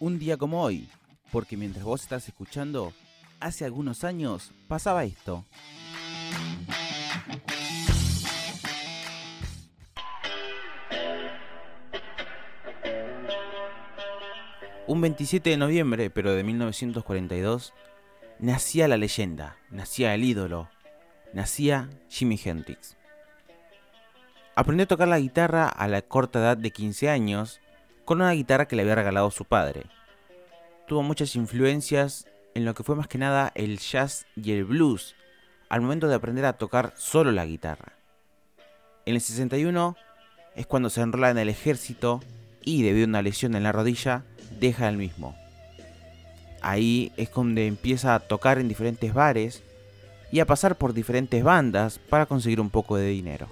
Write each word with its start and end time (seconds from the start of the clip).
un 0.00 0.18
día 0.18 0.38
como 0.38 0.62
hoy, 0.62 0.88
porque 1.30 1.58
mientras 1.58 1.84
vos 1.84 2.02
estás 2.02 2.26
escuchando, 2.26 2.92
hace 3.38 3.66
algunos 3.66 4.02
años 4.02 4.50
pasaba 4.66 5.04
esto. 5.04 5.44
Un 14.86 15.00
27 15.02 15.50
de 15.50 15.56
noviembre, 15.58 16.10
pero 16.10 16.34
de 16.34 16.42
1942, 16.42 17.74
nacía 18.40 18.88
la 18.88 18.96
leyenda, 18.96 19.56
nacía 19.70 20.14
el 20.14 20.24
ídolo, 20.24 20.68
nacía 21.34 21.90
Jimi 22.08 22.40
Hendrix. 22.42 22.96
Aprendió 24.56 24.84
a 24.84 24.88
tocar 24.88 25.08
la 25.08 25.20
guitarra 25.20 25.68
a 25.68 25.86
la 25.88 26.02
corta 26.02 26.40
edad 26.40 26.56
de 26.56 26.70
15 26.70 27.10
años 27.10 27.60
con 28.10 28.22
una 28.22 28.32
guitarra 28.32 28.66
que 28.66 28.74
le 28.74 28.82
había 28.82 28.96
regalado 28.96 29.30
su 29.30 29.44
padre. 29.44 29.84
Tuvo 30.88 31.04
muchas 31.04 31.36
influencias 31.36 32.26
en 32.56 32.64
lo 32.64 32.74
que 32.74 32.82
fue 32.82 32.96
más 32.96 33.06
que 33.06 33.18
nada 33.18 33.52
el 33.54 33.78
jazz 33.78 34.26
y 34.34 34.50
el 34.50 34.64
blues 34.64 35.14
al 35.68 35.80
momento 35.80 36.08
de 36.08 36.16
aprender 36.16 36.44
a 36.44 36.54
tocar 36.54 36.92
solo 36.96 37.30
la 37.30 37.46
guitarra. 37.46 37.92
En 39.06 39.14
el 39.14 39.20
61 39.20 39.96
es 40.56 40.66
cuando 40.66 40.90
se 40.90 41.02
enrola 41.02 41.30
en 41.30 41.38
el 41.38 41.48
ejército 41.48 42.20
y 42.64 42.82
debido 42.82 43.04
a 43.04 43.10
una 43.10 43.22
lesión 43.22 43.54
en 43.54 43.62
la 43.62 43.70
rodilla 43.70 44.24
deja 44.58 44.88
el 44.88 44.96
mismo. 44.96 45.36
Ahí 46.62 47.12
es 47.16 47.30
donde 47.30 47.68
empieza 47.68 48.16
a 48.16 48.18
tocar 48.18 48.58
en 48.58 48.66
diferentes 48.66 49.14
bares 49.14 49.62
y 50.32 50.40
a 50.40 50.46
pasar 50.46 50.78
por 50.78 50.94
diferentes 50.94 51.44
bandas 51.44 52.00
para 52.00 52.26
conseguir 52.26 52.60
un 52.60 52.70
poco 52.70 52.96
de 52.96 53.06
dinero. 53.06 53.46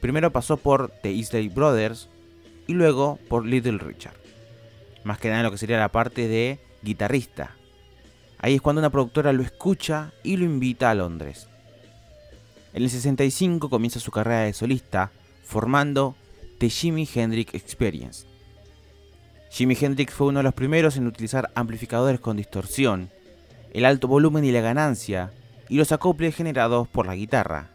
Primero 0.00 0.32
pasó 0.32 0.56
por 0.56 0.88
The 1.02 1.12
Isley 1.12 1.50
Brothers 1.50 2.08
y 2.66 2.74
luego 2.74 3.18
por 3.28 3.46
Little 3.46 3.78
Richard. 3.78 4.16
Más 5.04 5.18
que 5.18 5.30
nada 5.30 5.42
lo 5.42 5.50
que 5.50 5.58
sería 5.58 5.78
la 5.78 5.92
parte 5.92 6.28
de 6.28 6.58
guitarrista. 6.82 7.56
Ahí 8.38 8.54
es 8.54 8.60
cuando 8.60 8.80
una 8.80 8.90
productora 8.90 9.32
lo 9.32 9.42
escucha 9.42 10.12
y 10.22 10.36
lo 10.36 10.44
invita 10.44 10.90
a 10.90 10.94
Londres. 10.94 11.48
En 12.72 12.82
el 12.82 12.90
65 12.90 13.70
comienza 13.70 14.00
su 14.00 14.10
carrera 14.10 14.40
de 14.40 14.52
solista 14.52 15.12
formando 15.44 16.16
The 16.58 16.68
Jimi 16.68 17.08
Hendrix 17.12 17.54
Experience. 17.54 18.26
Jimi 19.50 19.76
Hendrix 19.80 20.12
fue 20.12 20.26
uno 20.26 20.40
de 20.40 20.44
los 20.44 20.54
primeros 20.54 20.96
en 20.96 21.06
utilizar 21.06 21.50
amplificadores 21.54 22.18
con 22.18 22.36
distorsión, 22.36 23.10
el 23.72 23.84
alto 23.84 24.08
volumen 24.08 24.44
y 24.44 24.50
la 24.50 24.60
ganancia, 24.60 25.30
y 25.68 25.76
los 25.76 25.92
acoples 25.92 26.34
generados 26.34 26.88
por 26.88 27.06
la 27.06 27.14
guitarra. 27.14 27.70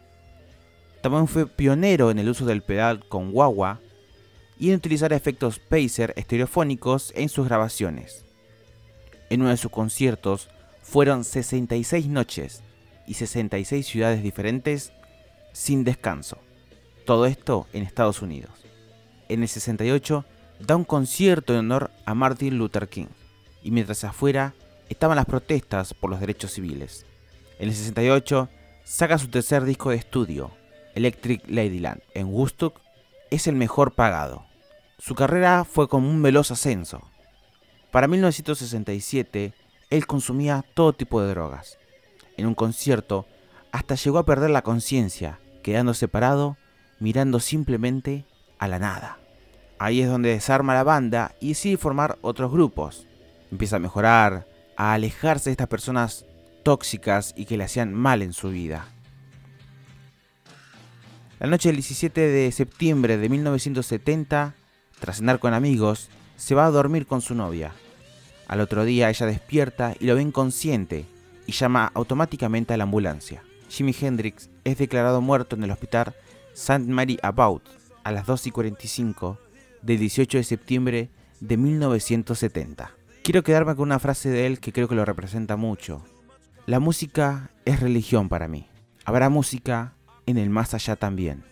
También 1.01 1.27
fue 1.27 1.47
pionero 1.47 2.11
en 2.11 2.19
el 2.19 2.29
uso 2.29 2.45
del 2.45 2.61
pedal 2.61 3.07
con 3.07 3.31
guagua 3.31 3.79
y 4.59 4.69
en 4.69 4.75
utilizar 4.75 5.13
efectos 5.13 5.57
Pacer 5.57 6.13
estereofónicos 6.17 7.13
en 7.15 7.29
sus 7.29 7.47
grabaciones. 7.47 8.25
En 9.29 9.41
uno 9.41 9.49
de 9.51 9.57
sus 9.57 9.71
conciertos 9.71 10.49
fueron 10.83 11.23
66 11.23 12.07
noches 12.07 12.61
y 13.07 13.13
66 13.13 13.87
ciudades 13.87 14.21
diferentes 14.21 14.91
sin 15.53 15.83
descanso. 15.83 16.37
Todo 17.05 17.25
esto 17.25 17.67
en 17.73 17.83
Estados 17.83 18.21
Unidos. 18.21 18.51
En 19.29 19.41
el 19.41 19.47
68 19.47 20.25
da 20.59 20.75
un 20.75 20.83
concierto 20.83 21.53
en 21.53 21.59
honor 21.59 21.91
a 22.05 22.13
Martin 22.13 22.57
Luther 22.57 22.89
King 22.89 23.07
y 23.63 23.71
mientras 23.71 24.03
afuera 24.03 24.53
estaban 24.89 25.15
las 25.15 25.25
protestas 25.25 25.93
por 25.93 26.09
los 26.09 26.19
derechos 26.19 26.51
civiles. 26.51 27.05
En 27.59 27.69
el 27.69 27.75
68 27.75 28.49
saca 28.83 29.17
su 29.17 29.27
tercer 29.29 29.63
disco 29.63 29.91
de 29.91 29.97
estudio, 29.97 30.51
Electric 30.95 31.43
Ladyland, 31.47 32.01
en 32.13 32.27
Woodstock, 32.27 32.81
es 33.29 33.47
el 33.47 33.55
mejor 33.55 33.93
pagado. 33.93 34.48
Su 34.99 35.15
carrera 35.15 35.63
fue 35.63 35.87
como 35.87 36.09
un 36.09 36.21
veloz 36.21 36.51
ascenso. 36.51 37.01
Para 37.89 38.09
1967, 38.09 39.53
él 39.89 40.05
consumía 40.05 40.65
todo 40.73 40.91
tipo 40.91 41.21
de 41.21 41.29
drogas. 41.29 41.79
En 42.35 42.45
un 42.45 42.53
concierto, 42.53 43.25
hasta 43.71 43.95
llegó 43.95 44.17
a 44.17 44.25
perder 44.25 44.49
la 44.49 44.61
conciencia, 44.61 45.39
quedando 45.63 45.93
separado, 45.93 46.57
mirando 46.99 47.39
simplemente 47.39 48.25
a 48.59 48.67
la 48.67 48.77
nada. 48.77 49.19
Ahí 49.79 50.01
es 50.01 50.09
donde 50.09 50.29
desarma 50.29 50.73
la 50.73 50.83
banda 50.83 51.33
y 51.39 51.49
decide 51.49 51.77
formar 51.77 52.17
otros 52.21 52.51
grupos. 52.51 53.07
Empieza 53.51 53.77
a 53.77 53.79
mejorar, 53.79 54.47
a 54.75 54.91
alejarse 54.91 55.49
de 55.49 55.53
estas 55.53 55.69
personas 55.69 56.25
tóxicas 56.63 57.33
y 57.37 57.45
que 57.45 57.55
le 57.55 57.63
hacían 57.63 57.93
mal 57.93 58.21
en 58.21 58.33
su 58.33 58.49
vida. 58.49 58.85
La 61.39 61.47
noche 61.47 61.69
del 61.69 61.77
17 61.77 62.19
de 62.19 62.51
septiembre 62.51 63.17
de 63.17 63.29
1970, 63.29 64.55
tras 64.99 65.17
cenar 65.17 65.39
con 65.39 65.53
amigos, 65.53 66.09
se 66.37 66.55
va 66.55 66.65
a 66.65 66.71
dormir 66.71 67.05
con 67.05 67.21
su 67.21 67.35
novia. 67.35 67.71
Al 68.47 68.61
otro 68.61 68.85
día 68.85 69.09
ella 69.09 69.25
despierta 69.25 69.93
y 69.99 70.05
lo 70.05 70.15
ve 70.15 70.21
inconsciente 70.21 71.05
y 71.45 71.51
llama 71.51 71.91
automáticamente 71.93 72.73
a 72.73 72.77
la 72.77 72.83
ambulancia. 72.83 73.43
Jimi 73.69 73.95
Hendrix 73.99 74.49
es 74.63 74.77
declarado 74.77 75.21
muerto 75.21 75.55
en 75.55 75.63
el 75.63 75.71
hospital 75.71 76.15
St. 76.53 76.87
Mary 76.87 77.19
About 77.21 77.63
a 78.03 78.11
las 78.11 78.25
2 78.25 78.47
y 78.47 78.51
45 78.51 79.37
del 79.81 79.99
18 79.99 80.37
de 80.37 80.43
septiembre 80.43 81.09
de 81.39 81.57
1970. 81.57 82.91
Quiero 83.23 83.43
quedarme 83.43 83.75
con 83.75 83.83
una 83.83 83.99
frase 83.99 84.29
de 84.29 84.47
él 84.47 84.59
que 84.59 84.73
creo 84.73 84.87
que 84.87 84.95
lo 84.95 85.05
representa 85.05 85.55
mucho. 85.55 86.03
La 86.65 86.79
música 86.79 87.51
es 87.65 87.79
religión 87.79 88.29
para 88.29 88.47
mí. 88.47 88.67
Habrá 89.05 89.29
música 89.29 89.93
en 90.25 90.37
el 90.37 90.49
más 90.49 90.73
allá 90.73 90.95
también. 90.95 91.43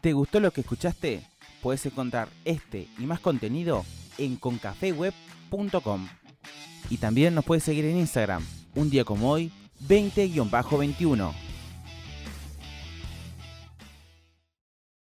¿Te 0.00 0.12
gustó 0.12 0.40
lo 0.40 0.52
que 0.52 0.60
escuchaste? 0.60 1.22
Puedes 1.62 1.84
encontrar 1.86 2.28
este 2.44 2.86
y 2.98 3.06
más 3.06 3.20
contenido 3.20 3.84
en 4.18 4.36
concafeweb.com. 4.36 6.08
Y 6.90 6.98
también 6.98 7.34
nos 7.34 7.44
puedes 7.44 7.64
seguir 7.64 7.84
en 7.86 7.96
Instagram, 7.96 8.44
un 8.76 8.90
día 8.90 9.04
como 9.04 9.30
hoy, 9.30 9.50
20-21. 9.88 11.45